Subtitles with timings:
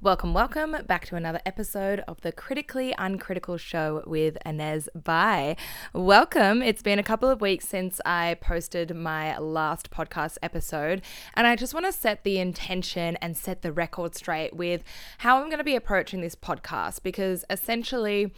[0.00, 5.56] Welcome, welcome back to another episode of the Critically Uncritical Show with Inez Bai.
[5.92, 6.62] Welcome.
[6.62, 11.02] It's been a couple of weeks since I posted my last podcast episode,
[11.34, 14.84] and I just want to set the intention and set the record straight with
[15.18, 18.32] how I'm going to be approaching this podcast because essentially,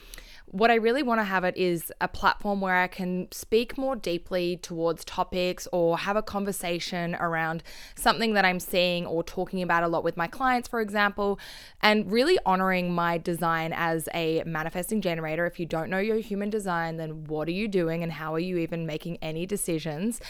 [0.52, 3.94] what I really want to have it is a platform where I can speak more
[3.94, 7.62] deeply towards topics or have a conversation around
[7.94, 11.38] something that I'm seeing or talking about a lot with my clients, for example,
[11.82, 15.46] and really honoring my design as a manifesting generator.
[15.46, 18.40] If you don't know your human design, then what are you doing and how are
[18.40, 20.20] you even making any decisions?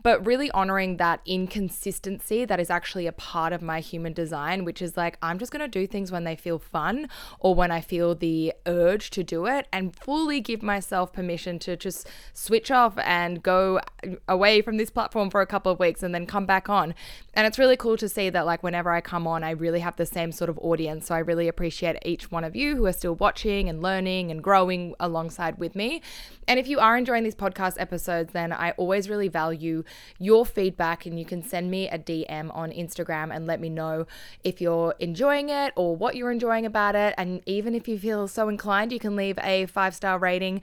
[0.00, 4.80] But really honoring that inconsistency that is actually a part of my human design, which
[4.80, 7.08] is like, I'm just going to do things when they feel fun
[7.40, 11.76] or when I feel the urge to do it and fully give myself permission to
[11.76, 13.80] just switch off and go
[14.28, 16.94] away from this platform for a couple of weeks and then come back on.
[17.34, 19.96] And it's really cool to see that, like, whenever I come on, I really have
[19.96, 21.06] the same sort of audience.
[21.06, 24.42] So I really appreciate each one of you who are still watching and learning and
[24.42, 26.02] growing alongside with me.
[26.46, 29.84] And if you are enjoying these podcast episodes, then I always really value
[30.18, 31.06] your feedback.
[31.06, 34.06] And you can send me a DM on Instagram and let me know
[34.42, 37.14] if you're enjoying it or what you're enjoying about it.
[37.16, 40.60] And even if you feel so inclined, you can leave a five star rating.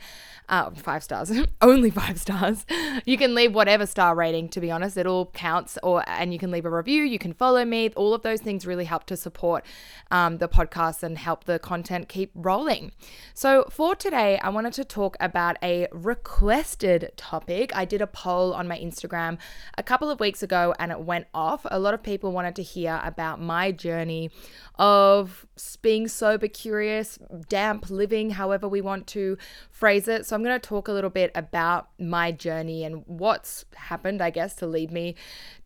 [0.49, 2.65] Uh, five stars, only five stars.
[3.05, 5.77] You can leave whatever star rating, to be honest, it all counts.
[5.81, 7.03] Or and you can leave a review.
[7.03, 7.89] You can follow me.
[7.95, 9.65] All of those things really help to support
[10.09, 12.91] um, the podcast and help the content keep rolling.
[13.33, 17.71] So for today, I wanted to talk about a requested topic.
[17.75, 19.37] I did a poll on my Instagram
[19.77, 21.65] a couple of weeks ago, and it went off.
[21.71, 24.31] A lot of people wanted to hear about my journey
[24.75, 25.45] of
[25.81, 27.17] being sober curious,
[27.49, 29.37] damp living, however we want to
[29.69, 30.25] phrase it.
[30.25, 34.29] So, I'm going to talk a little bit about my journey and what's happened, I
[34.29, 35.15] guess, to lead me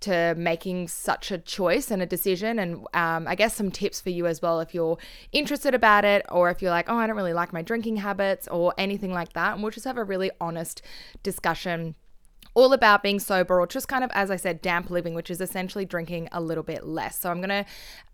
[0.01, 2.59] to making such a choice and a decision.
[2.59, 4.97] And um, I guess some tips for you as well if you're
[5.31, 8.47] interested about it or if you're like, oh, I don't really like my drinking habits
[8.47, 9.53] or anything like that.
[9.53, 10.81] And we'll just have a really honest
[11.23, 11.95] discussion
[12.55, 15.41] all about being sober or just kind of, as I said, damp living, which is
[15.41, 17.19] essentially drinking a little bit less.
[17.19, 17.65] So I'm going to,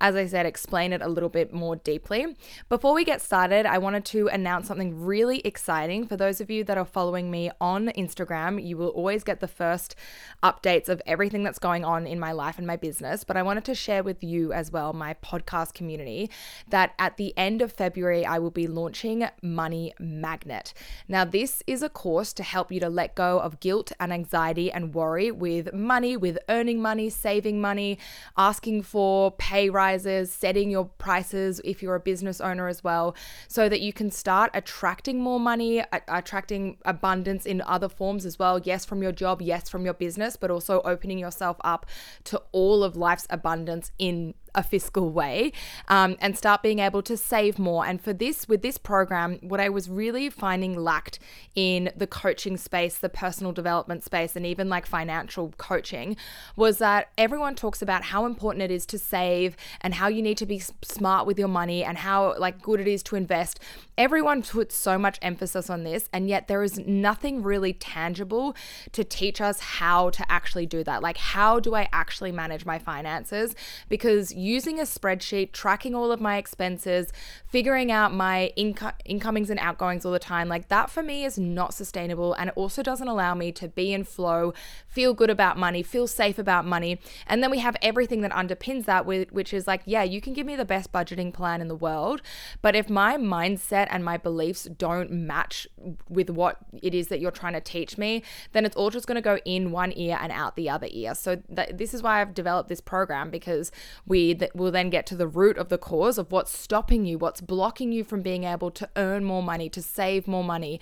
[0.02, 2.36] as I said, explain it a little bit more deeply.
[2.68, 6.08] Before we get started, I wanted to announce something really exciting.
[6.08, 9.48] For those of you that are following me on Instagram, you will always get the
[9.48, 9.96] first
[10.42, 13.24] updates of everything that's going on in my life and my business.
[13.24, 16.32] But I wanted to share with you as well, my podcast community,
[16.68, 20.74] that at the end of February, I will be launching Money Magnet.
[21.08, 24.31] Now, this is a course to help you to let go of guilt and anxiety
[24.32, 27.98] anxiety and worry with money, with earning money, saving money,
[28.38, 33.14] asking for pay rises, setting your prices if you're a business owner as well,
[33.50, 38.60] so that you can start attracting more money, attracting abundance in other forms as well.
[38.64, 41.86] Yes, from your job, yes, from your business, but also opening yourself up
[42.24, 45.52] to all of life's abundance in a fiscal way
[45.88, 47.86] um, and start being able to save more.
[47.86, 51.20] And for this, with this program, what I was really finding lacked
[51.56, 56.18] in the coaching space, the personal development space, and even like financial coaching
[56.56, 60.38] was that everyone talks about how important it is to save and how you need
[60.38, 63.60] to be smart with your money and how like good it is to invest.
[63.98, 68.56] Everyone puts so much emphasis on this, and yet there is nothing really tangible
[68.92, 71.04] to teach us how to actually do that.
[71.04, 73.56] Like, how do I actually manage my finances?
[73.90, 77.12] Because using a spreadsheet, tracking all of my expenses,
[77.48, 81.38] figuring out my inco- incomings and outgoings all the time, like that for me is
[81.38, 82.34] not sustainable.
[82.34, 84.54] And it also doesn't allow me to be in flow,
[84.88, 87.00] feel good about money, feel safe about money.
[87.28, 90.46] And then we have everything that underpins that, which is like, yeah, you can give
[90.46, 92.22] me the best budgeting plan in the world.
[92.62, 95.68] But if my mindset and my beliefs don't match
[96.10, 99.16] with what it is that you're trying to teach me, then it's all just going
[99.16, 101.16] to go in one ear and out the other ear.
[101.16, 103.72] So th- this is why I've developed this program because
[104.06, 107.18] we that will then get to the root of the cause of what's stopping you,
[107.18, 110.80] what's blocking you from being able to earn more money, to save more money,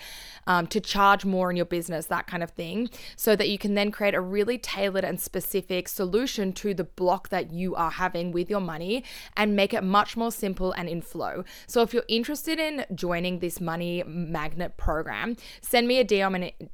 [0.48, 3.76] um, to charge more in your business, that kind of thing, so that you can
[3.76, 8.32] then create a really tailored and specific solution to the block that you are having
[8.32, 9.04] with your money
[9.36, 11.44] and make it much more simple and in flow.
[11.68, 16.30] So if you're interested in joining this money magnet program, send me a DM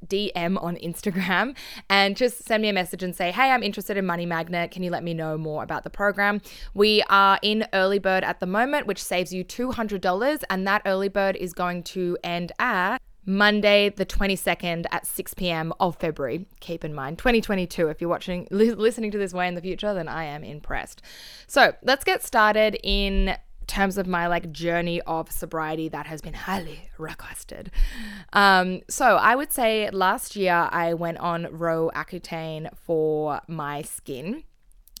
[0.06, 1.56] DM on Instagram
[1.90, 4.70] and just send me a message and say, hey, I'm interested in Money Magnet.
[4.70, 6.40] Can you let me know more about the program?
[6.74, 11.08] We are in early bird at the moment, which saves you $200, and that early
[11.08, 15.72] bird is going to end at Monday, the 22nd at 6 p.m.
[15.80, 16.46] of February.
[16.60, 17.88] Keep in mind, 2022.
[17.88, 21.02] If you're watching, li- listening to this way in the future, then I am impressed.
[21.48, 23.36] So let's get started in
[23.66, 27.72] terms of my like journey of sobriety that has been highly requested.
[28.32, 34.44] Um, so I would say last year I went on Roaccutane for my skin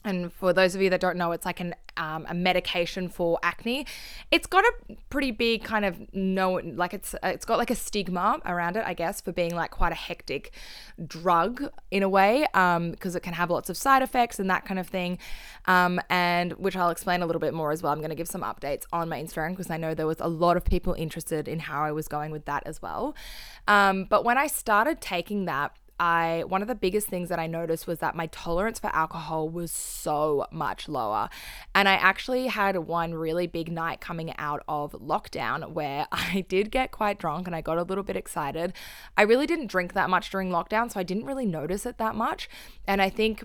[0.06, 3.38] and for those of you that don't know, it's like an um, a medication for
[3.42, 3.86] acne.
[4.30, 8.40] It's got a pretty big kind of no, like it's it's got like a stigma
[8.44, 10.52] around it, I guess, for being like quite a hectic
[11.06, 14.64] drug in a way, because um, it can have lots of side effects and that
[14.64, 15.18] kind of thing,
[15.66, 17.92] um, and which I'll explain a little bit more as well.
[17.92, 20.28] I'm going to give some updates on my Instagram because I know there was a
[20.28, 23.16] lot of people interested in how I was going with that as well.
[23.66, 27.46] Um, but when I started taking that I one of the biggest things that I
[27.46, 31.28] noticed was that my tolerance for alcohol was so much lower.
[31.74, 36.70] And I actually had one really big night coming out of lockdown where I did
[36.70, 38.72] get quite drunk and I got a little bit excited.
[39.16, 42.14] I really didn't drink that much during lockdown, so I didn't really notice it that
[42.14, 42.48] much.
[42.86, 43.44] And I think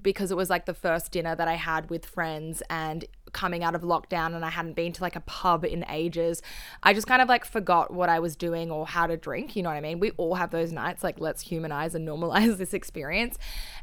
[0.00, 3.74] because it was like the first dinner that I had with friends and coming out
[3.74, 6.42] of lockdown and I hadn't been to like a pub in ages.
[6.82, 9.56] I just kind of like forgot what I was doing or how to drink.
[9.56, 10.00] You know what I mean?
[10.00, 11.02] We all have those nights.
[11.02, 13.38] Like, let's humanize and normalize this experience.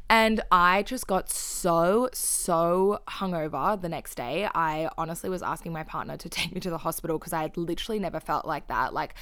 [0.09, 4.47] And I just got so, so hungover the next day.
[4.53, 7.57] I honestly was asking my partner to take me to the hospital because I had
[7.57, 8.94] literally never felt like that.
[8.94, 9.15] Like,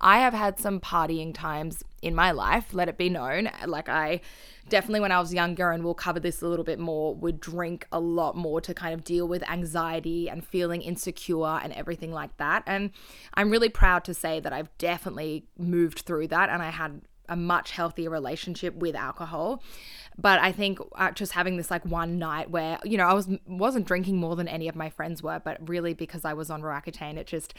[0.00, 3.50] I have had some partying times in my life, let it be known.
[3.66, 4.20] Like, I
[4.68, 7.86] definitely when I was younger, and we'll cover this a little bit more, would drink
[7.92, 12.36] a lot more to kind of deal with anxiety and feeling insecure and everything like
[12.38, 12.62] that.
[12.66, 12.90] And
[13.34, 17.36] I'm really proud to say that I've definitely moved through that and I had a
[17.36, 19.62] much healthier relationship with alcohol
[20.18, 23.28] but i think uh, just having this like one night where you know i was
[23.46, 26.60] wasn't drinking more than any of my friends were but really because i was on
[26.60, 27.54] roaccutane it just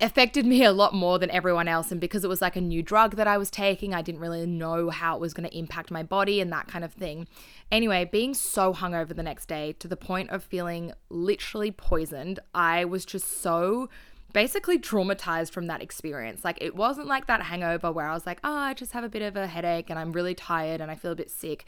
[0.00, 1.90] affected me a lot more than everyone else.
[1.90, 4.46] And because it was like a new drug that I was taking, I didn't really
[4.46, 7.28] know how it was going to impact my body and that kind of thing.
[7.70, 12.84] Anyway, being so hungover the next day to the point of feeling literally poisoned, I
[12.84, 13.88] was just so
[14.32, 16.44] basically traumatized from that experience.
[16.44, 19.08] Like it wasn't like that hangover where I was like, oh, I just have a
[19.08, 21.64] bit of a headache and I'm really tired and I feel a bit sick.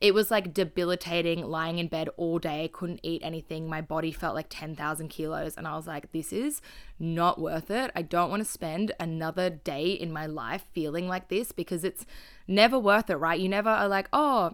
[0.00, 3.68] It was like debilitating, lying in bed all day, couldn't eat anything.
[3.68, 5.56] My body felt like 10,000 kilos.
[5.56, 6.60] And I was like, this is
[6.98, 7.90] not worth it.
[7.94, 12.06] I don't want to spend another day in my life feeling like this because it's
[12.46, 13.40] never worth it, right?
[13.40, 14.52] You never are like, oh,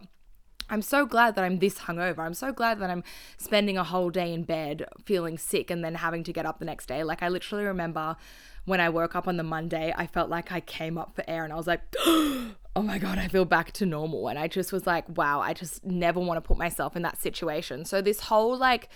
[0.70, 2.20] I'm so glad that I'm this hungover.
[2.20, 3.02] I'm so glad that I'm
[3.36, 6.64] spending a whole day in bed feeling sick and then having to get up the
[6.64, 7.02] next day.
[7.02, 8.16] Like, I literally remember
[8.66, 11.44] when I woke up on the Monday, I felt like I came up for air
[11.44, 14.28] and I was like, oh my God, I feel back to normal.
[14.28, 17.20] And I just was like, wow, I just never want to put myself in that
[17.20, 17.84] situation.
[17.84, 18.88] So, this whole like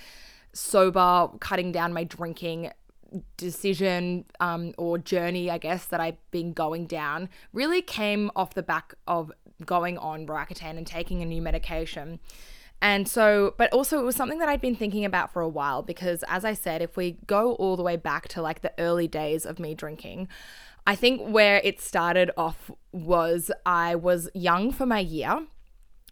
[0.52, 2.70] sober, cutting down my drinking
[3.36, 8.62] decision um, or journey, I guess, that I've been going down really came off the
[8.62, 9.32] back of
[9.64, 12.20] going on Roaccutane and taking a new medication.
[12.82, 15.82] And so, but also it was something that I'd been thinking about for a while
[15.82, 19.08] because, as I said, if we go all the way back to like the early
[19.08, 20.28] days of me drinking,
[20.86, 25.46] I think where it started off was I was young for my year.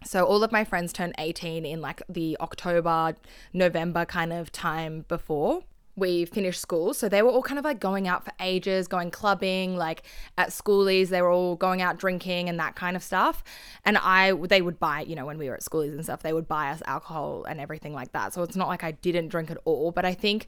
[0.05, 3.17] So all of my friends turned 18 in like the October,
[3.53, 6.95] November kind of time before we finished school.
[6.95, 10.03] So they were all kind of like going out for ages, going clubbing, like
[10.39, 13.45] at schoolies, they were all going out drinking and that kind of stuff.
[13.85, 16.33] And I, they would buy, you know, when we were at schoolies and stuff, they
[16.33, 18.33] would buy us alcohol and everything like that.
[18.33, 20.47] So it's not like I didn't drink at all, but I think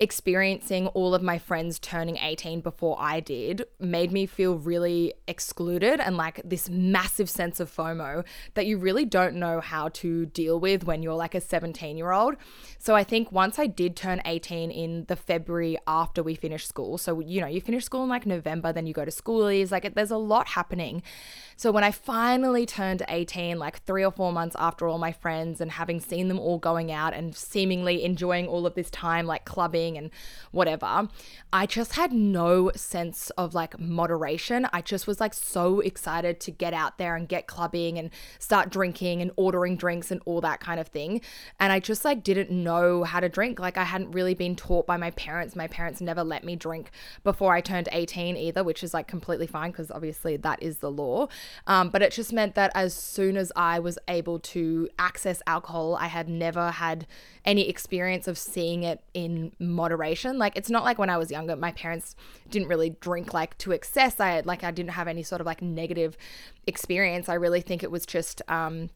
[0.00, 6.00] experiencing all of my friends turning 18 before I did made me feel really excluded
[6.00, 8.24] and like this massive sense of FOMO
[8.54, 12.12] that you really don't know how to deal with when you're like a 17 year
[12.12, 12.36] old.
[12.78, 16.96] So I think once I did turn 18 in the February after we finished school,
[16.96, 19.94] so you know, you finish school in like November, then you go to schoolies, like
[19.94, 21.02] there's a lot happening.
[21.56, 25.60] So when I finally turned 18, like three or four months after all my friends
[25.60, 29.44] and having seen them all going out and seemingly enjoying all of this time, like
[29.44, 30.10] clubbing and
[30.50, 31.08] whatever,
[31.52, 34.66] I just had no sense of like moderation.
[34.72, 38.70] I just was like so excited to get out there and get clubbing and start
[38.70, 41.20] drinking and ordering drinks and all that kind of thing.
[41.58, 43.58] And I just like didn't know how to drink.
[43.58, 45.56] Like I hadn't really been taught by my parents.
[45.56, 46.90] My parents never let me drink
[47.24, 50.90] before I turned 18 either, which is like completely fine because obviously that is the
[50.90, 51.28] law.
[51.66, 55.96] Um, but it just meant that as soon as I was able to access alcohol,
[55.96, 57.06] I had never had
[57.44, 60.38] any experience of seeing it in moderation.
[60.38, 62.14] Like it's not like when I was younger, my parents
[62.50, 64.20] didn't really drink like to excess.
[64.20, 66.16] I like I didn't have any sort of like negative
[66.66, 67.28] experience.
[67.28, 68.90] I really think it was just um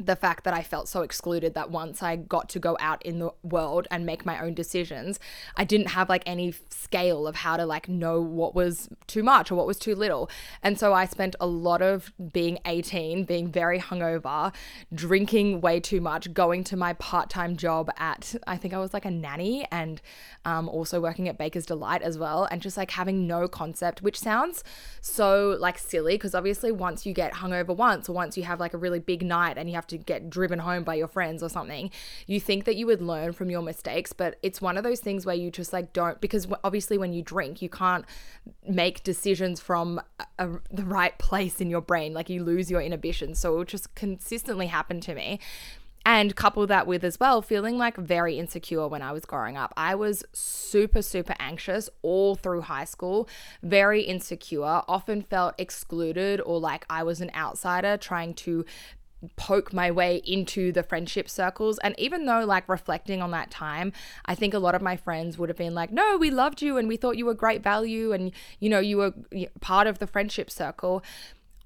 [0.00, 3.18] the fact that I felt so excluded that once I got to go out in
[3.18, 5.20] the world and make my own decisions,
[5.54, 9.50] I didn't have like any scale of how to like know what was too much
[9.50, 10.30] or what was too little.
[10.62, 14.54] And so I spent a lot of being 18, being very hungover,
[14.94, 18.94] drinking way too much, going to my part time job at, I think I was
[18.94, 20.00] like a nanny and
[20.46, 24.18] um, also working at Baker's Delight as well, and just like having no concept, which
[24.18, 24.64] sounds
[25.02, 28.72] so like silly because obviously once you get hungover once or once you have like
[28.72, 31.42] a really big night and you have have to get driven home by your friends
[31.42, 31.90] or something,
[32.26, 35.26] you think that you would learn from your mistakes, but it's one of those things
[35.26, 38.04] where you just like don't because obviously when you drink, you can't
[38.66, 42.14] make decisions from a, a, the right place in your brain.
[42.14, 43.34] Like you lose your inhibition.
[43.34, 45.40] So it just consistently happened to me.
[46.04, 49.72] And couple that with as well, feeling like very insecure when I was growing up.
[49.76, 53.28] I was super, super anxious all through high school,
[53.62, 58.64] very insecure, often felt excluded or like I was an outsider trying to
[59.36, 61.78] poke my way into the friendship circles.
[61.78, 63.92] And even though, like, reflecting on that time,
[64.26, 66.76] I think a lot of my friends would have been like, no, we loved you
[66.76, 69.12] and we thought you were great value and, you know, you were
[69.60, 71.02] part of the friendship circle.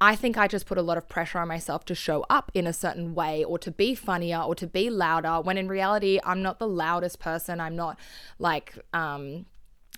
[0.01, 2.67] I think I just put a lot of pressure on myself to show up in
[2.67, 6.43] a certain way or to be funnier or to be louder when in reality I'm
[6.43, 7.61] not the loudest person.
[7.61, 7.99] I'm not
[8.39, 9.47] like um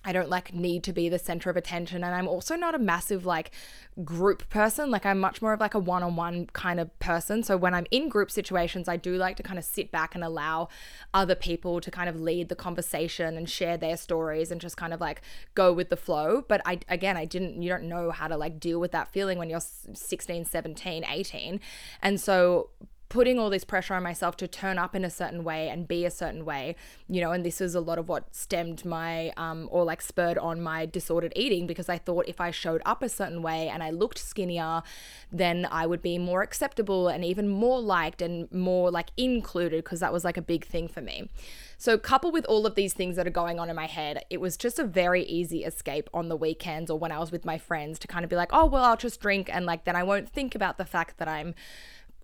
[0.05, 2.78] I don't like need to be the center of attention and I'm also not a
[2.78, 3.50] massive like
[4.05, 4.90] group person.
[4.90, 7.43] Like I'm much more of like a one-on-one kind of person.
[7.43, 10.25] So when I'm in group situations I do like to kind of sit back and
[10.25, 10.69] allow
[11.12, 14.93] other people to kind of lead the conversation and share their stories and just kind
[14.93, 15.23] of like
[15.55, 16.45] go with the flow.
[16.49, 19.38] But I again I didn't you don't know how to like deal with that feeling
[19.38, 21.61] when you're 16 17 18
[22.02, 22.71] and so
[23.09, 26.05] putting all this pressure on myself to turn up in a certain way and be
[26.05, 26.77] a certain way,
[27.09, 30.37] you know, and this is a lot of what stemmed my um, or like spurred
[30.38, 33.83] on my disordered eating because I thought if I showed up a certain way and
[33.83, 34.83] I looked skinnier,
[35.33, 40.00] then I would be more acceptable and even more liked and more like included because
[40.00, 41.31] that was like a big thing for me.
[41.81, 44.41] So, coupled with all of these things that are going on in my head, it
[44.41, 47.57] was just a very easy escape on the weekends or when I was with my
[47.57, 50.03] friends to kind of be like, oh, well, I'll just drink and like then I
[50.03, 51.55] won't think about the fact that I'm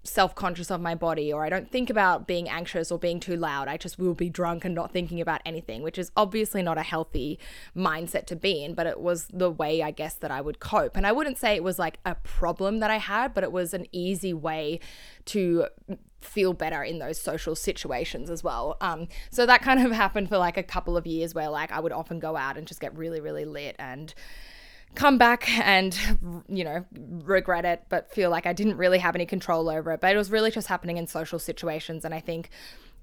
[0.05, 3.37] self conscious of my body or I don't think about being anxious or being too
[3.37, 3.69] loud.
[3.69, 6.83] I just will be drunk and not thinking about anything, which is obviously not a
[6.83, 7.39] healthy
[7.75, 10.97] mindset to be in, but it was the way I guess that I would cope.
[10.97, 13.73] And I wouldn't say it was like a problem that I had, but it was
[13.75, 14.79] an easy way
[15.27, 15.67] to
[16.21, 18.77] feel better in those social situations as well.
[18.81, 21.81] Um, so that kind of happened for like a couple of years where like I
[21.81, 24.15] would often go out and just get really, really lit and
[24.95, 25.99] come back and
[26.49, 26.85] you know
[27.25, 30.01] regret it but feel like I didn't really have any control over it.
[30.01, 32.51] But it was really just happening in social situations and I think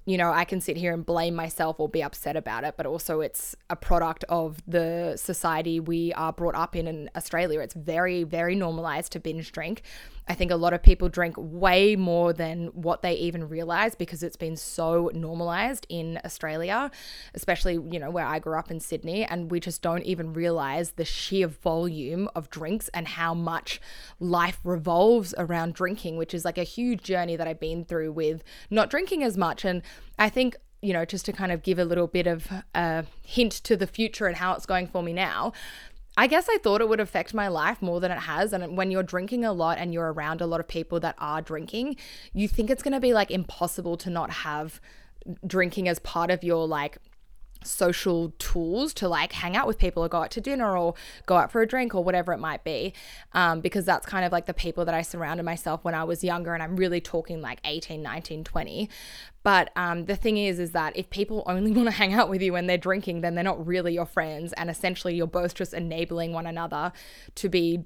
[0.04, 2.86] you know, I can sit here and blame myself or be upset about it, but
[2.86, 7.60] also it's a product of the society we are brought up in in Australia.
[7.60, 9.82] It's very, very normalized to binge drink.
[10.28, 14.22] I think a lot of people drink way more than what they even realize because
[14.22, 16.90] it's been so normalized in Australia,
[17.34, 19.24] especially, you know, where I grew up in Sydney.
[19.24, 23.80] And we just don't even realize the sheer volume of drinks and how much
[24.20, 28.44] life revolves around drinking, which is like a huge journey that I've been through with
[28.70, 29.64] not drinking as much.
[29.64, 29.82] And
[30.18, 33.52] I think you know, just to kind of give a little bit of a hint
[33.52, 35.52] to the future and how it's going for me now,
[36.16, 38.52] I guess I thought it would affect my life more than it has.
[38.52, 41.40] And when you're drinking a lot and you're around a lot of people that are
[41.40, 41.96] drinking,
[42.34, 44.80] you think it's going to be like impossible to not have
[45.46, 46.98] drinking as part of your like
[47.64, 50.94] social tools to like hang out with people or go out to dinner or
[51.26, 52.92] go out for a drink or whatever it might be
[53.32, 56.22] um, because that's kind of like the people that i surrounded myself when i was
[56.22, 58.88] younger and i'm really talking like 18 19 20
[59.44, 62.42] but um, the thing is is that if people only want to hang out with
[62.42, 65.74] you when they're drinking then they're not really your friends and essentially you're both just
[65.74, 66.92] enabling one another
[67.34, 67.84] to be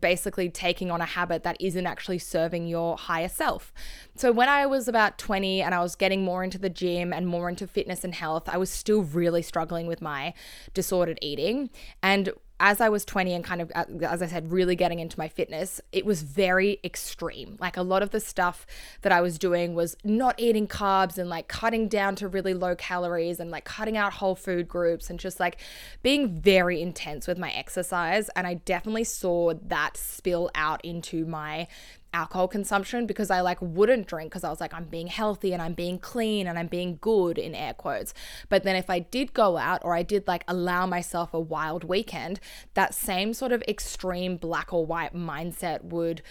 [0.00, 3.72] basically taking on a habit that isn't actually serving your higher self.
[4.14, 7.26] So, when I was about 20 and I was getting more into the gym and
[7.26, 10.34] more into fitness and health, I was still really struggling with my
[10.74, 11.70] disordered eating.
[12.02, 15.18] And as I was 20 and kind of, uh, as I said, really getting into
[15.18, 17.56] my fitness, it was very extreme.
[17.60, 18.66] Like a lot of the stuff
[19.02, 22.74] that I was doing was not eating carbs and like cutting down to really low
[22.74, 25.58] calories and like cutting out whole food groups and just like
[26.02, 28.30] being very intense with my exercise.
[28.30, 31.68] And I definitely saw that spill out into my
[32.16, 35.60] alcohol consumption because I like wouldn't drink because I was like, I'm being healthy and
[35.60, 38.14] I'm being clean and I'm being good in air quotes.
[38.48, 41.84] But then if I did go out or I did like allow myself a wild
[41.84, 42.40] weekend,
[42.74, 46.22] that same sort of extreme black or white mindset would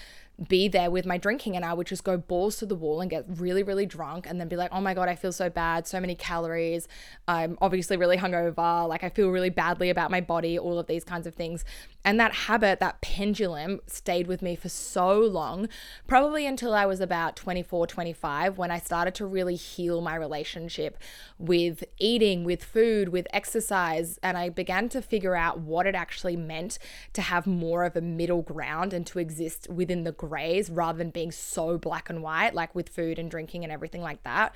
[0.50, 3.10] be there with my drinking and I would just go balls to the wall and
[3.10, 5.88] get really, really drunk and then be like, oh my God, I feel so bad,
[5.88, 6.88] so many calories.
[7.28, 8.88] I'm obviously really hungover.
[8.88, 11.64] Like I feel really badly about my body, all of these kinds of things.
[12.06, 15.68] And that habit, that pendulum stayed with me for so long,
[16.06, 21.00] probably until I was about 24, 25, when I started to really heal my relationship
[21.40, 24.20] with eating, with food, with exercise.
[24.22, 26.78] And I began to figure out what it actually meant
[27.14, 31.10] to have more of a middle ground and to exist within the grays rather than
[31.10, 34.54] being so black and white, like with food and drinking and everything like that.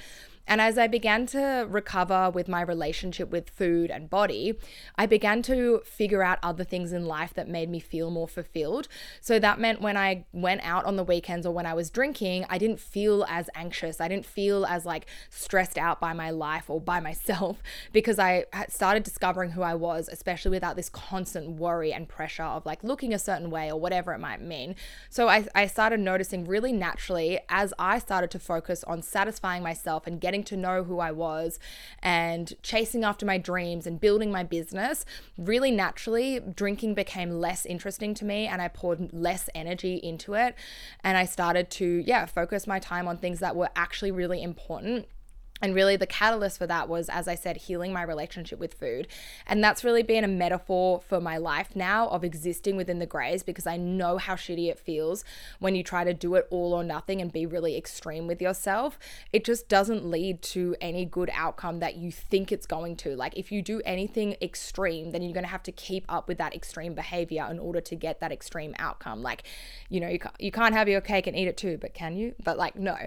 [0.50, 4.56] And as I began to recover with my relationship with food and body,
[4.96, 8.88] I began to figure out other things in life that made me feel more fulfilled.
[9.22, 12.48] So that meant when I went out on the weekends or when I was drinking,
[12.50, 14.02] I didn't feel as anxious.
[14.02, 17.62] I didn't feel as like stressed out by my life or by myself
[17.94, 22.66] because I started discovering who I was, especially without this constant worry and pressure of
[22.66, 24.76] like looking a certain way or whatever it might mean.
[25.12, 30.08] So I, I started noticing really naturally as I started to focus on satisfying myself
[30.08, 31.60] and getting to know who I was
[32.02, 35.06] and chasing after my dreams and building my business,
[35.38, 40.56] really naturally, drinking became less interesting to me and I poured less energy into it.
[41.04, 45.08] And I started to, yeah, focus my time on things that were actually really important
[45.62, 49.08] and really, the catalyst for that was, as I said, healing my relationship with food.
[49.46, 53.44] And that's really been a metaphor for my life now of existing within the grays
[53.44, 55.26] because I know how shitty it feels
[55.60, 58.98] when you try to do it all or nothing and be really extreme with yourself.
[59.34, 63.16] It just doesn't lead to any good outcome that you think it's going to.
[63.16, 66.38] Like, if you do anything extreme, then you're going to have to keep up with
[66.38, 69.22] that extreme behavior in order to get that extreme outcome.
[69.22, 69.44] Like,
[69.90, 72.16] you know, you can't, you can't have your cake and eat it too, but can
[72.16, 72.34] you?
[72.42, 72.98] But like, no.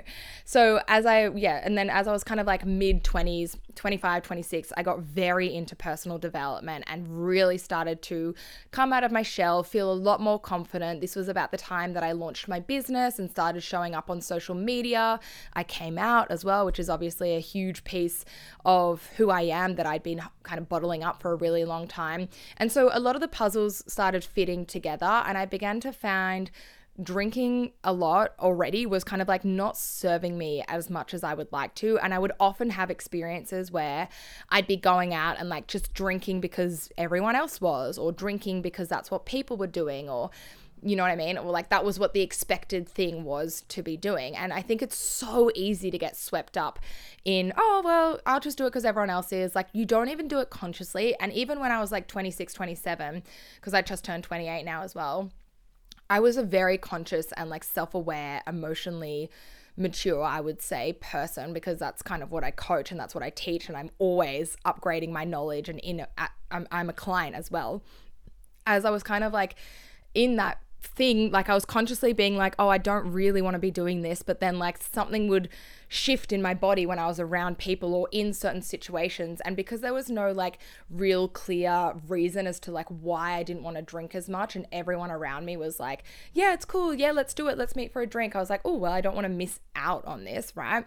[0.44, 3.56] So, as I, yeah, and then as I was kind of of like mid 20s,
[3.74, 8.34] 25, 26, I got very into personal development and really started to
[8.70, 11.00] come out of my shell, feel a lot more confident.
[11.00, 14.20] This was about the time that I launched my business and started showing up on
[14.20, 15.18] social media.
[15.54, 18.26] I came out as well, which is obviously a huge piece
[18.66, 21.88] of who I am that I'd been kind of bottling up for a really long
[21.88, 22.28] time.
[22.58, 26.50] And so a lot of the puzzles started fitting together, and I began to find
[27.00, 31.32] drinking a lot already was kind of like not serving me as much as I
[31.32, 31.98] would like to.
[31.98, 34.08] And I would often have experiences where
[34.50, 38.88] I'd be going out and like just drinking because everyone else was, or drinking because
[38.88, 40.30] that's what people were doing, or
[40.82, 41.38] you know what I mean?
[41.38, 44.36] Or like that was what the expected thing was to be doing.
[44.36, 46.78] And I think it's so easy to get swept up
[47.24, 49.54] in, oh, well, I'll just do it because everyone else is.
[49.54, 51.14] Like you don't even do it consciously.
[51.20, 53.22] And even when I was like 26, 27,
[53.56, 55.30] because I just turned 28 now as well
[56.12, 59.30] I was a very conscious and like self aware, emotionally
[59.78, 63.24] mature, I would say, person because that's kind of what I coach and that's what
[63.24, 63.68] I teach.
[63.68, 66.04] And I'm always upgrading my knowledge and in,
[66.50, 67.82] I'm, I'm a client as well.
[68.66, 69.54] As I was kind of like
[70.12, 73.60] in that thing like I was consciously being like oh I don't really want to
[73.60, 75.48] be doing this but then like something would
[75.88, 79.42] shift in my body when I was around people or in certain situations.
[79.44, 83.62] And because there was no like real clear reason as to like why I didn't
[83.62, 86.94] want to drink as much and everyone around me was like yeah it's cool.
[86.94, 87.58] Yeah let's do it.
[87.58, 88.34] Let's meet for a drink.
[88.34, 90.84] I was like oh well I don't want to miss out on this right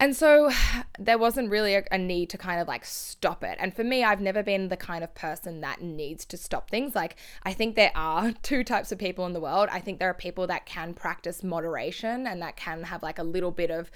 [0.00, 0.50] and so
[0.98, 3.56] there wasn't really a, a, need to kind of like stop it.
[3.60, 6.94] And for me, I've never been the kind of person that needs to stop things.
[6.94, 9.68] Like, I think there are two types of people in the world.
[9.70, 13.24] I think there are people that can practice moderation and that can have like a
[13.24, 13.90] little bit of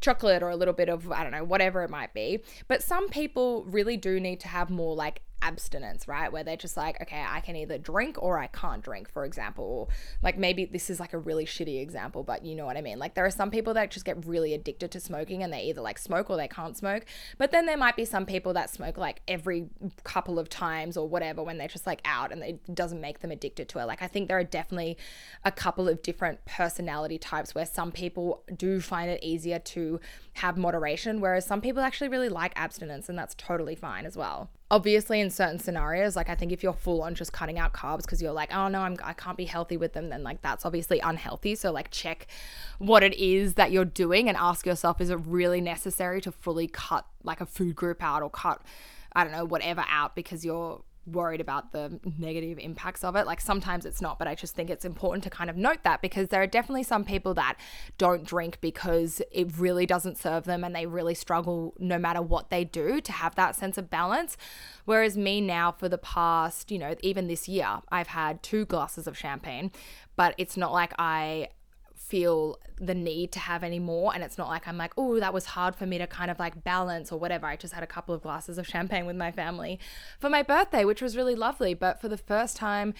[0.00, 2.42] chocolate or a little bit of, I don't know, whatever it might be.
[2.68, 6.32] But some people really do need to have more like abstinence, right?
[6.32, 9.64] Where they're just like, okay, I can either drink or I can't drink, for example.
[9.64, 9.88] Or
[10.22, 12.98] like maybe this is like a really shitty example, but you know what I mean.
[12.98, 15.82] Like there are some people that just get really addicted to smoking and they either
[15.82, 17.04] like smoke or they can't smoke.
[17.38, 19.68] But then there might be some people that smoke like every
[20.02, 23.30] couple of times or whatever when they're just like out and it doesn't make them
[23.30, 23.84] addicted to it.
[23.84, 24.96] Like I think there are definitely
[25.44, 30.00] a couple of different personality types where some people do find it easier to
[30.34, 34.50] have moderation, whereas some people actually really like abstinence and that's totally fine as well.
[34.70, 38.02] Obviously in certain scenarios like i think if you're full on just cutting out carbs
[38.02, 40.64] because you're like oh no I'm, i can't be healthy with them then like that's
[40.64, 41.54] obviously unhealthy.
[41.54, 42.26] So like check
[42.78, 46.66] what it is that you're doing and ask yourself is it really necessary to fully
[46.66, 48.62] cut like a food group out or cut
[49.12, 53.26] i don't know whatever out because you're worried about the negative impacts of it.
[53.26, 56.00] Like sometimes it's not, but I just think it's important to kind of note that
[56.00, 57.56] because there are definitely some people that
[57.98, 62.50] don't drink because it really doesn't serve them and they really struggle no matter what
[62.50, 64.36] they do to have that sense of balance.
[64.84, 69.06] Whereas me now, for the past, you know, even this year, I've had two glasses
[69.06, 69.72] of champagne,
[70.16, 71.48] but it's not like I
[71.94, 74.14] feel the need to have any more.
[74.14, 76.38] And it's not like I'm like, oh, that was hard for me to kind of
[76.38, 77.46] like balance or whatever.
[77.46, 79.78] I just had a couple of glasses of champagne with my family
[80.18, 81.74] for my birthday, which was really lovely.
[81.74, 82.94] But for the first time,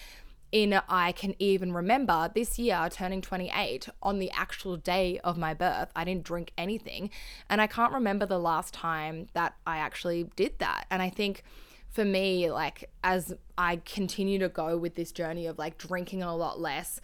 [0.51, 5.53] in I can even remember this year turning 28 on the actual day of my
[5.53, 7.09] birth I didn't drink anything
[7.49, 11.43] and I can't remember the last time that I actually did that and I think
[11.89, 16.35] for me like as I continue to go with this journey of like drinking a
[16.35, 17.01] lot less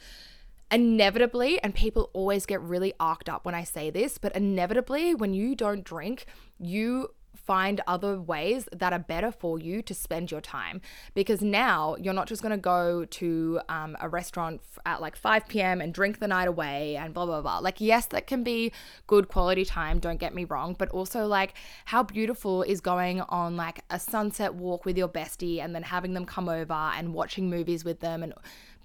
[0.72, 5.34] inevitably, and people always get really arced up when I say this, but inevitably, when
[5.34, 6.26] you don't drink,
[6.58, 7.10] you
[7.46, 10.80] find other ways that are better for you to spend your time
[11.14, 15.48] because now you're not just going to go to um, a restaurant at like 5
[15.48, 15.82] p.m.
[15.82, 17.60] and drink the night away and blah, blah, blah.
[17.60, 18.72] Like, yes, that can be
[19.08, 21.56] good quality time, don't get me wrong, but also like
[21.86, 26.14] how beautiful is going on like a sunset walk with your bestie and then having
[26.14, 28.34] them come over and watching movies with them and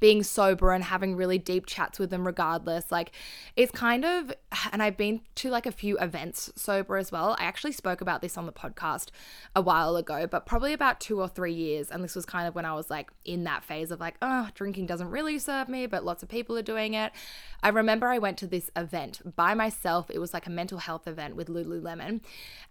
[0.00, 2.90] being sober and having really deep chats with them regardless.
[2.90, 3.12] Like
[3.56, 4.32] it's kind of
[4.72, 7.36] and I've been to like a few events sober as well.
[7.38, 9.08] I actually spoke about this on the podcast
[9.54, 12.54] a while ago, but probably about 2 or 3 years and this was kind of
[12.54, 15.86] when I was like in that phase of like, oh, drinking doesn't really serve me,
[15.86, 17.12] but lots of people are doing it.
[17.62, 20.10] I remember I went to this event by myself.
[20.10, 22.20] It was like a mental health event with Lululemon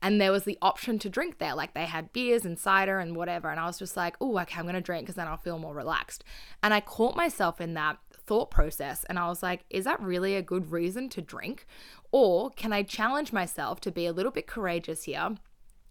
[0.02, 1.56] and there was the option to drink there.
[1.56, 4.60] Like they had beers and cider and whatever and I was just like, "Oh, okay,
[4.60, 6.24] I'm going to drink because then I'll feel more relaxed."
[6.62, 10.36] And I caught myself in that thought process and I was like, is that really
[10.36, 11.66] a good reason to drink?
[12.12, 15.36] Or can I challenge myself to be a little bit courageous here?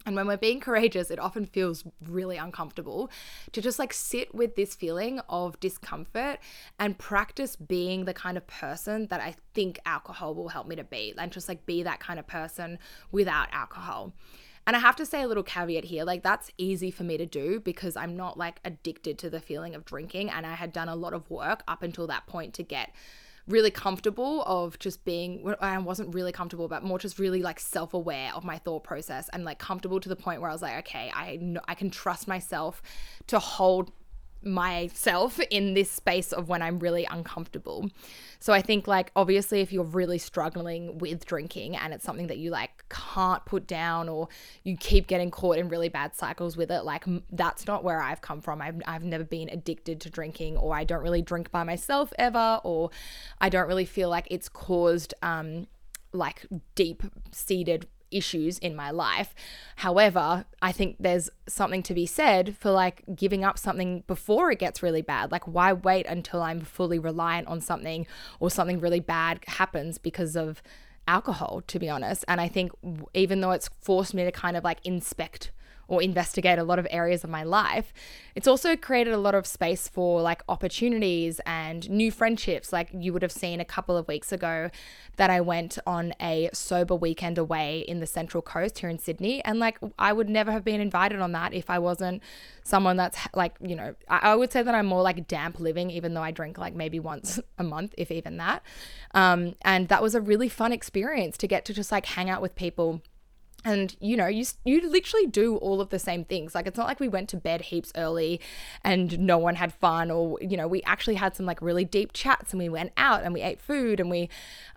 [0.07, 3.11] And when we're being courageous, it often feels really uncomfortable
[3.53, 6.41] to just like sit with this feeling of discomfort
[6.79, 10.85] and practice being the kind of person that I think alcohol will help me to
[10.85, 12.79] be, and just like be that kind of person
[13.13, 14.13] without alcohol.
[14.67, 17.27] And I have to say a little caveat here like, that's easy for me to
[17.27, 20.31] do because I'm not like addicted to the feeling of drinking.
[20.31, 22.93] And I had done a lot of work up until that point to get
[23.47, 28.33] really comfortable of just being I wasn't really comfortable but more just really like self-aware
[28.35, 31.13] of my thought process and like comfortable to the point where I was like okay
[31.15, 32.81] I know I can trust myself
[33.27, 33.93] to hold
[34.45, 37.91] myself in this space of when I'm really uncomfortable.
[38.41, 42.39] So I think like obviously if you're really struggling with drinking and it's something that
[42.39, 44.29] you like can't put down or
[44.63, 48.21] you keep getting caught in really bad cycles with it, like that's not where I've
[48.21, 48.61] come from.
[48.61, 52.61] I've I've never been addicted to drinking or I don't really drink by myself ever
[52.65, 52.91] or
[53.41, 55.67] I don't really feel like it's caused um
[56.13, 57.03] like deep
[57.33, 59.35] seated issues in my life.
[59.77, 64.59] However, I think there's something to be said for like giving up something before it
[64.59, 65.33] gets really bad.
[65.33, 68.07] Like, why wait until I'm fully reliant on something
[68.41, 70.63] or something really bad happens because of
[71.07, 72.25] alcohol, to be honest?
[72.29, 72.73] And I think
[73.15, 75.51] even though it's forced me to kind of like inspect
[75.89, 77.93] or investigate a lot of areas of my life.
[78.35, 82.73] It's also created a lot of space for like opportunities and new friendships.
[82.73, 84.71] Like you would have seen a couple of weeks ago
[85.17, 89.45] that I went on a sober weekend away in the Central Coast here in Sydney.
[89.45, 92.23] And like I would never have been invited on that if I wasn't
[92.65, 96.15] someone that's like, you know, I, would say that I'm more like damp living, even
[96.15, 98.63] though I drink like maybe once a month, if even that.
[99.13, 102.43] Um, and that was a really fun experience to get to just like hang out
[102.43, 103.03] with people
[103.65, 106.55] and you know you you literally do all of the same things.
[106.55, 108.41] Like it's not like we went to bed heaps early
[108.83, 112.13] and no one had fun or you know we actually had some like really deep
[112.13, 114.29] chats and we went out and we ate food and we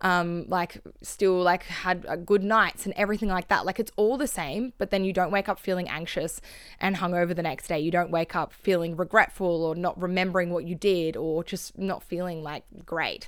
[0.01, 3.65] um like still like had uh, good nights and everything like that.
[3.65, 6.41] Like it's all the same but then you don't wake up feeling anxious
[6.79, 7.79] and hungover the next day.
[7.79, 12.03] You don't wake up feeling regretful or not remembering what you did or just not
[12.03, 13.27] feeling like great.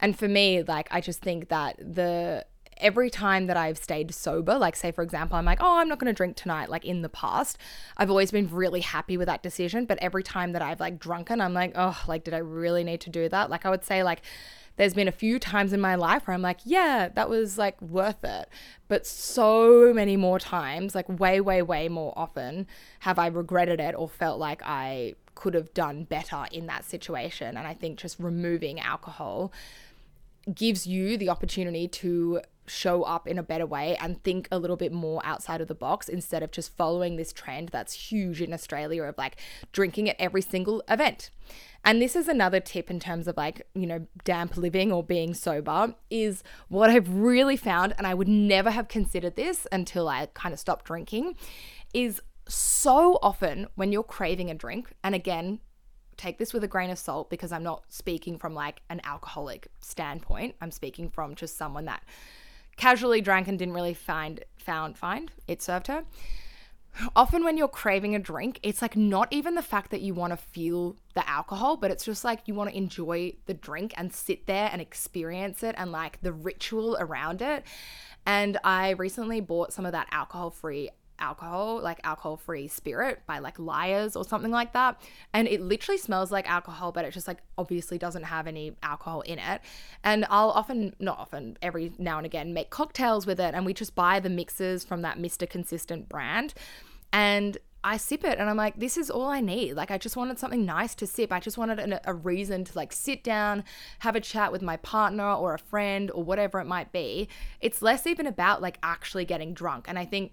[0.00, 2.44] And for me like i just think that the
[2.78, 5.98] every time that I've stayed sober, like say for example, I'm like, oh, I'm not
[5.98, 7.58] going to drink tonight, like in the past,
[7.96, 9.86] I've always been really happy with that decision.
[9.86, 13.00] But every time that I've like drunken, I'm like, oh, like, did I really need
[13.02, 13.50] to do that?
[13.50, 14.22] Like, I would say, like,
[14.76, 17.80] there's been a few times in my life where I'm like, yeah, that was like
[17.80, 18.48] worth it.
[18.88, 22.66] But so many more times, like way, way, way more often,
[23.00, 27.56] have I regretted it or felt like I could have done better in that situation.
[27.56, 29.52] And I think just removing alcohol
[30.52, 34.76] gives you the opportunity to show up in a better way and think a little
[34.76, 38.52] bit more outside of the box instead of just following this trend that's huge in
[38.52, 39.36] Australia of like
[39.72, 41.30] drinking at every single event.
[41.84, 45.34] And this is another tip in terms of like, you know, damp living or being
[45.34, 50.26] sober is what I've really found, and I would never have considered this until I
[50.32, 51.36] kind of stopped drinking,
[51.92, 55.60] is so often when you're craving a drink, and again,
[56.16, 59.68] take this with a grain of salt because I'm not speaking from like an alcoholic
[59.80, 60.54] standpoint.
[60.60, 62.02] I'm speaking from just someone that
[62.76, 66.04] casually drank and didn't really find found find it served her.
[67.16, 70.32] Often when you're craving a drink, it's like not even the fact that you want
[70.32, 74.12] to feel the alcohol, but it's just like you want to enjoy the drink and
[74.12, 77.64] sit there and experience it and like the ritual around it.
[78.26, 83.38] And I recently bought some of that alcohol free alcohol, like alcohol free spirit by
[83.38, 85.00] like Lyre's or something like that.
[85.32, 89.22] And it literally smells like alcohol, but it just like obviously doesn't have any alcohol
[89.22, 89.60] in it.
[90.02, 93.54] And I'll often, not often, every now and again make cocktails with it.
[93.54, 95.48] And we just buy the mixes from that Mr.
[95.48, 96.54] Consistent brand.
[97.12, 99.74] And I sip it and I'm like, this is all I need.
[99.74, 101.30] Like, I just wanted something nice to sip.
[101.30, 103.62] I just wanted an, a reason to like sit down,
[103.98, 107.28] have a chat with my partner or a friend or whatever it might be.
[107.60, 109.84] It's less even about like actually getting drunk.
[109.86, 110.32] And I think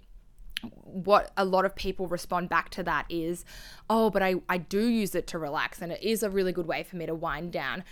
[0.84, 3.46] what a lot of people respond back to that is,
[3.90, 6.68] oh, but I, I do use it to relax and it is a really good
[6.68, 7.84] way for me to wind down.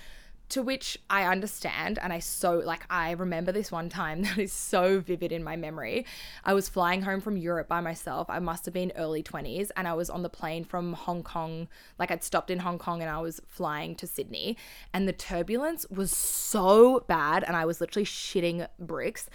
[0.49, 4.51] To which I understand, and I so like I remember this one time that is
[4.51, 6.05] so vivid in my memory.
[6.43, 8.29] I was flying home from Europe by myself.
[8.29, 11.67] I must have been early 20s, and I was on the plane from Hong Kong.
[11.99, 14.57] Like I'd stopped in Hong Kong and I was flying to Sydney,
[14.93, 19.29] and the turbulence was so bad, and I was literally shitting bricks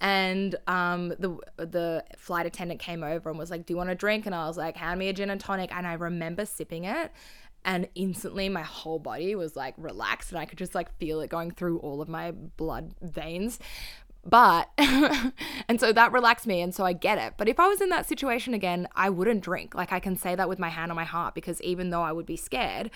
[0.00, 3.94] and um, the the flight attendant came over and was like, "Do you want a
[3.94, 6.84] drink?" And I was like, "Hand me a gin and tonic." And I remember sipping
[6.84, 7.12] it,
[7.64, 11.30] and instantly my whole body was like relaxed, and I could just like feel it
[11.30, 13.58] going through all of my blood veins.
[14.24, 17.34] But and so that relaxed me, and so I get it.
[17.36, 19.74] But if I was in that situation again, I wouldn't drink.
[19.74, 22.12] Like I can say that with my hand on my heart because even though I
[22.12, 22.90] would be scared,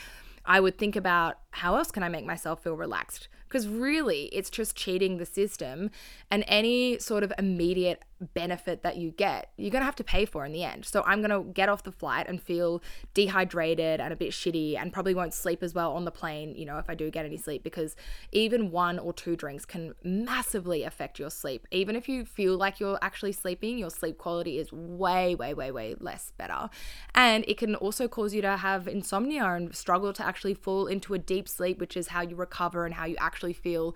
[0.44, 3.28] I would think about how else can I make myself feel relaxed?
[3.48, 5.90] Because really, it's just cheating the system.
[6.30, 10.24] And any sort of immediate benefit that you get, you're going to have to pay
[10.24, 10.84] for in the end.
[10.84, 12.82] So I'm going to get off the flight and feel
[13.12, 16.64] dehydrated and a bit shitty and probably won't sleep as well on the plane, you
[16.64, 17.96] know, if I do get any sleep, because
[18.32, 21.66] even one or two drinks can massively affect your sleep.
[21.70, 25.70] Even if you feel like you're actually sleeping, your sleep quality is way, way, way,
[25.70, 26.70] way less better.
[27.14, 31.14] And it can also cause you to have insomnia and struggle to actually fall into
[31.14, 33.94] a deep sleep, which is how you recover and how you actually feel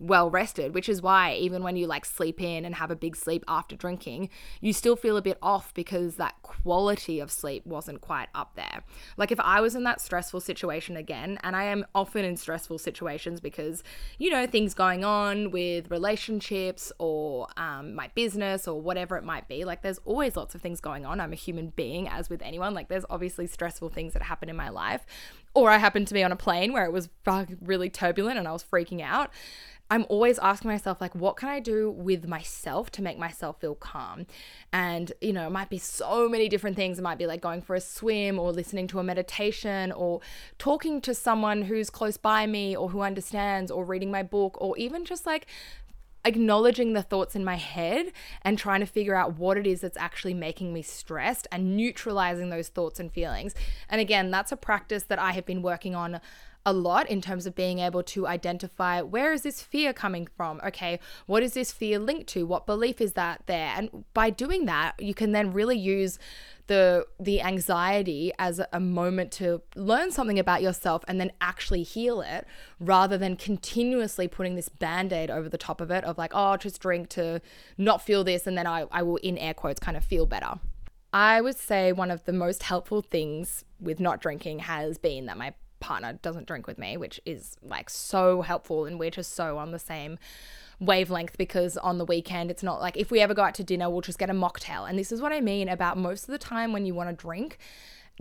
[0.00, 3.14] well rested, which is why even when you like sleep in and have a big
[3.14, 8.00] sleep after drinking, you still feel a bit off because that quality of sleep wasn't
[8.00, 8.82] quite up there.
[9.16, 12.78] Like if I was in that stressful situation again, and I am often in stressful
[12.78, 13.82] situations because,
[14.18, 19.48] you know, things going on with relationships or um, my business or whatever it might
[19.48, 21.20] be, like there's always lots of things going on.
[21.20, 22.72] I'm a human being, as with anyone.
[22.72, 25.04] Like there's obviously stressful things that happen in my life.
[25.54, 27.08] Or I happened to be on a plane where it was
[27.60, 29.30] really turbulent and I was freaking out.
[29.92, 33.74] I'm always asking myself, like, what can I do with myself to make myself feel
[33.74, 34.26] calm?
[34.72, 37.00] And, you know, it might be so many different things.
[37.00, 40.20] It might be like going for a swim or listening to a meditation or
[40.58, 44.78] talking to someone who's close by me or who understands or reading my book or
[44.78, 45.48] even just like
[46.24, 49.96] acknowledging the thoughts in my head and trying to figure out what it is that's
[49.96, 53.54] actually making me stressed and neutralizing those thoughts and feelings.
[53.88, 56.20] And again, that's a practice that I have been working on
[56.66, 60.60] a lot in terms of being able to identify where is this fear coming from?
[60.64, 62.44] Okay, what is this fear linked to?
[62.46, 63.72] What belief is that there?
[63.74, 66.18] And by doing that, you can then really use
[66.66, 72.20] the the anxiety as a moment to learn something about yourself and then actually heal
[72.20, 72.46] it
[72.78, 76.80] rather than continuously putting this band-aid over the top of it of like, oh, just
[76.80, 77.40] drink to
[77.76, 80.60] not feel this and then I, I will in air quotes kind of feel better.
[81.12, 85.36] I would say one of the most helpful things with not drinking has been that
[85.36, 88.84] my partner doesn't drink with me, which is like so helpful.
[88.84, 90.18] And we're just so on the same
[90.78, 93.90] wavelength because on the weekend, it's not like if we ever go out to dinner,
[93.90, 94.88] we'll just get a mocktail.
[94.88, 97.16] And this is what I mean about most of the time when you want to
[97.16, 97.58] drink.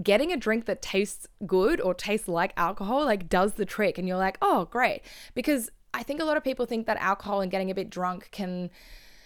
[0.02, 4.08] Getting a drink that tastes good or tastes like alcohol like does the trick and
[4.08, 5.02] you're like, "Oh, great."
[5.36, 8.30] Because I think a lot of people think that alcohol and getting a bit drunk
[8.32, 8.70] can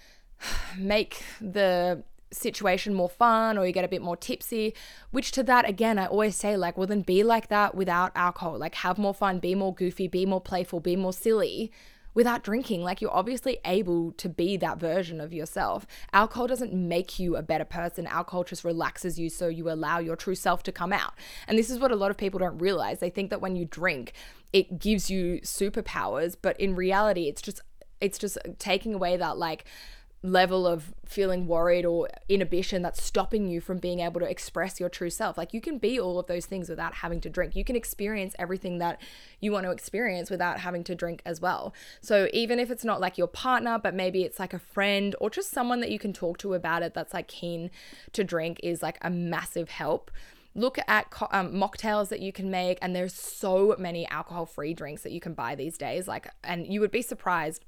[0.78, 4.74] make the situation more fun or you get a bit more tipsy
[5.12, 8.58] which to that again i always say like well then be like that without alcohol.
[8.58, 11.72] Like have more fun be more goofy be more playful be more silly
[12.13, 12.84] without drinking.
[12.84, 15.88] Like you're obviously able to be that version of yourself.
[16.13, 18.06] Alcohol doesn't make you a better person.
[18.06, 21.13] Alcohol just relaxes you so you allow your true self to come out.
[21.48, 23.00] And this is what a lot of people don't realize.
[23.00, 24.13] They think that when you drink
[24.52, 27.60] it gives you superpowers but in reality it's just
[28.00, 29.65] it's just taking away that like
[30.24, 34.88] level of feeling worried or inhibition that's stopping you from being able to express your
[34.88, 35.38] true self.
[35.38, 37.58] Like you can be all of those things without having to drink.
[37.58, 39.02] You can experience everything that
[39.42, 41.74] you want to experience without having to drink as well.
[42.00, 45.30] So even if it's not like your partner, but maybe it's like a friend or
[45.30, 47.70] just someone that you can talk to about it that's like keen
[48.14, 50.10] to drink is like a massive help
[50.56, 55.02] look at um, mocktails that you can make and there's so many alcohol free drinks
[55.02, 57.66] that you can buy these days like and you would be surprised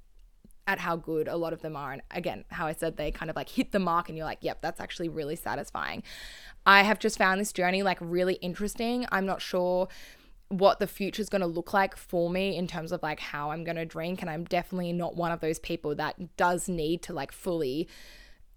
[0.67, 1.91] at how good a lot of them are.
[1.91, 4.39] And again, how I said they kind of like hit the mark and you're like,
[4.41, 6.03] yep, that's actually really satisfying.
[6.65, 9.05] I have just found this journey like really interesting.
[9.11, 9.87] I'm not sure
[10.49, 13.51] what the future is going to look like for me in terms of like how
[13.51, 14.21] I'm going to drink.
[14.21, 17.87] And I'm definitely not one of those people that does need to like fully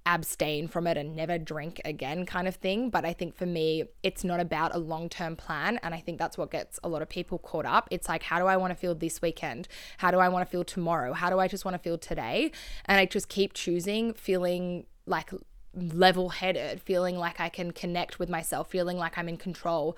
[0.08, 2.88] abstain from it and never drink again kind of thing.
[2.88, 5.78] But I think for me, it's not about a long term plan.
[5.82, 7.88] And I think that's what gets a lot of people caught up.
[7.90, 9.68] It's like, how do I want to feel this weekend?
[9.98, 11.12] How do I want to feel tomorrow?
[11.12, 12.50] How do I just want to feel today?
[12.86, 15.30] And I just keep choosing feeling like
[15.74, 19.96] level headed, feeling like I can connect with myself, feeling like I'm in control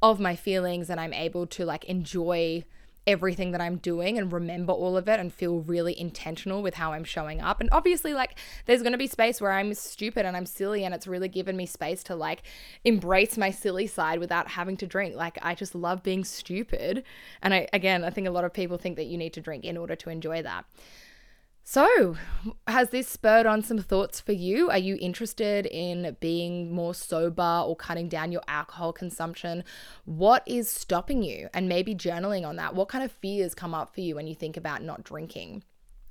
[0.00, 2.64] of my feelings and I'm able to like enjoy
[3.08, 6.92] everything that I'm doing and remember all of it and feel really intentional with how
[6.92, 7.58] I'm showing up.
[7.58, 10.94] And obviously, like, there's going to be space where I'm stupid and I'm silly, and
[10.94, 12.42] it's really given me space to like
[12.84, 15.16] embrace my silly side without having to drink.
[15.16, 17.02] Like, I just love being stupid.
[17.40, 19.64] And I, again, I think a lot of people think that you need to drink
[19.64, 20.66] in order to enjoy that.
[21.70, 22.16] So,
[22.66, 24.70] has this spurred on some thoughts for you?
[24.70, 29.64] Are you interested in being more sober or cutting down your alcohol consumption?
[30.06, 31.50] What is stopping you?
[31.52, 32.74] And maybe journaling on that.
[32.74, 35.62] What kind of fears come up for you when you think about not drinking?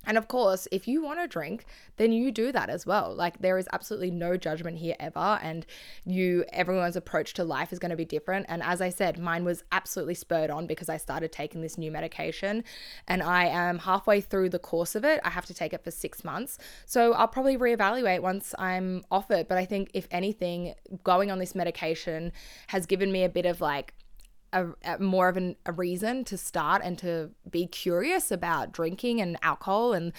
[0.07, 1.65] And of course, if you want to drink,
[1.97, 3.13] then you do that as well.
[3.13, 5.65] Like there is absolutely no judgment here ever and
[6.05, 8.47] you everyone's approach to life is going to be different.
[8.49, 11.91] And as I said, mine was absolutely spurred on because I started taking this new
[11.91, 12.63] medication
[13.07, 15.19] and I am halfway through the course of it.
[15.23, 16.57] I have to take it for 6 months.
[16.85, 21.39] So I'll probably reevaluate once I'm off it, but I think if anything, going on
[21.39, 22.31] this medication
[22.67, 23.93] has given me a bit of like
[24.53, 29.21] a, a, more of an, a reason to start and to be curious about drinking
[29.21, 30.13] and alcohol and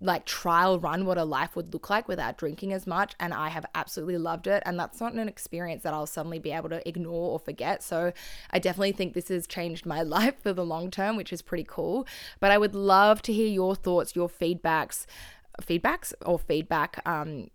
[0.00, 3.14] like trial run what a life would look like without drinking as much.
[3.18, 4.62] And I have absolutely loved it.
[4.66, 7.82] And that's not an experience that I'll suddenly be able to ignore or forget.
[7.82, 8.12] So
[8.50, 11.66] I definitely think this has changed my life for the long term which is pretty
[11.66, 12.06] cool.
[12.40, 15.06] But I would love to hear your thoughts your feedbacks
[15.62, 17.48] feedbacks or feedback um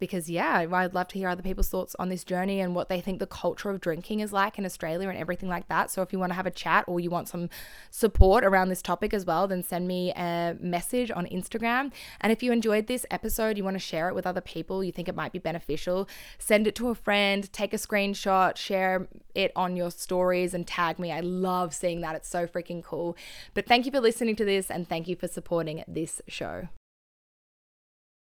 [0.00, 3.00] because yeah, I'd love to hear other people's thoughts on this journey and what they
[3.00, 5.90] think the culture of drinking is like in Australia and everything like that.
[5.90, 7.48] So if you want to have a chat or you want some
[7.90, 11.92] support around this topic as well, then send me a message on Instagram.
[12.20, 14.90] And if you enjoyed this episode, you want to share it with other people, you
[14.90, 16.08] think it might be beneficial,
[16.38, 20.98] send it to a friend, take a screenshot, share it on your stories and tag
[20.98, 21.12] me.
[21.12, 22.16] I love seeing that.
[22.16, 23.16] It's so freaking cool.
[23.54, 26.68] But thank you for listening to this and thank you for supporting this show.